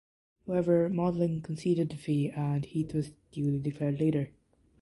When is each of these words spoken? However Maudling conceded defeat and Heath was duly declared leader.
However 0.47 0.89
Maudling 0.89 1.43
conceded 1.43 1.89
defeat 1.89 2.31
and 2.35 2.65
Heath 2.65 2.95
was 2.95 3.11
duly 3.31 3.59
declared 3.59 3.99
leader. 3.99 4.31